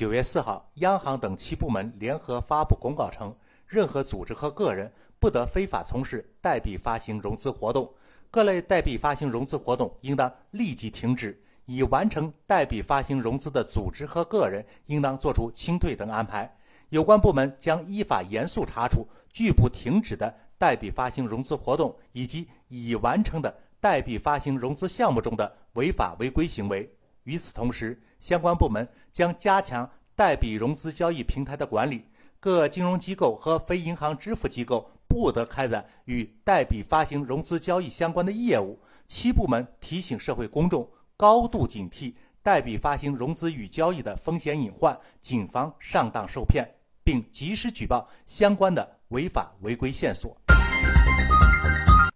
[0.00, 7.86] 九月四号，央行等七部门联合发布公告称，任何组织和个人不得非法从事代币发行融资活动，
[8.30, 11.38] 各类代币发行融资活动应当立即停止。
[11.66, 16.50] 已完成代币发行融资的组织和个人，应当作出清退等安排。
[16.88, 26.90] 有关部门将依法严肃查处拒不停止的代币发行融资活动以及已完成的代币发行融资项目中的违法违规行为。
[27.24, 32.04] 与此同时，相关部门将加强代币融资交易平台的管理，
[32.38, 38.78] 各金融机构和非银行支付机构不得开展与代币发行融资交易相关的业务。
[39.06, 40.88] 七部门提醒社会公众。
[41.16, 46.66] 高度警惕代币发行融资与交易的风险隐患，谨防上当受骗，
[47.04, 50.34] 并及时举报相关的违法违规线索。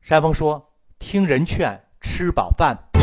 [0.01, 2.94] 山峰说：“听人劝，吃饱饭。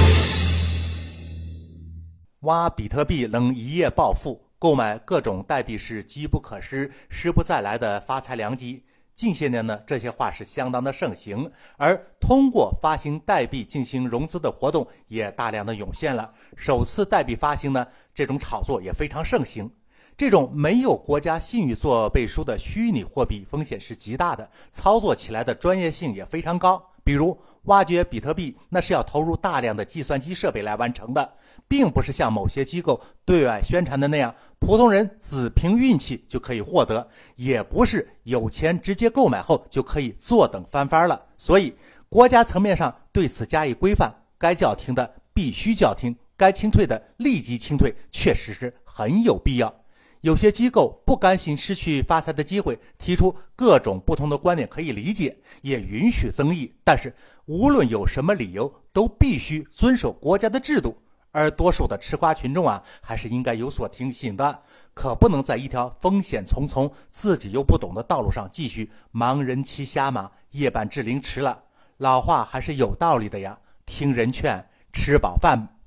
[2.41, 16.33] 挖比特币能一夜暴富，购买各种代币是机不可失、失不再来的发财良机。”近些年呢，这些话是相当的盛行，而通过发行代币进行融资的活动也大量的涌现了。
[16.57, 17.85] 首次代币发行呢，
[18.15, 19.69] 这种炒作也非常盛行。
[20.17, 26.90] 这种没有国家信誉做背书的虚拟货币风险是极大的，操作起来的专业性也非常高。
[27.03, 31.33] 比如挖掘比特币，那是要投入大量的计算机设备来完成的，
[31.67, 41.21] 并不是像某些机构对外宣传的那样，普通人只凭运气就可以获得，也不是有钱直接购买后就可以坐等翻番了。
[41.37, 41.73] 所以，
[42.09, 49.73] 国家层面上对此加以规范，该叫停的必须叫停，该清退的立即清退，确实是很有必要。
[50.21, 56.71] 有些机构不甘心失去发财的机会，提出各种不同的观点，可以理解，也允许争议。
[56.83, 57.13] 但是，
[57.45, 60.95] 无论有什么理由，都必须遵守国家的制度。
[61.31, 64.61] 而多数的吃瓜群众啊，还是应该有所提醒的，
[64.93, 71.63] 可不能在一条风险重重、自己又不懂的道路上继续盲人骑瞎马，夜半智灵迟了。
[71.97, 74.63] 老话还是有道理的呀，听人劝，
[74.93, 75.80] 吃饱饭。